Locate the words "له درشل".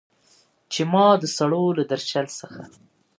1.77-2.25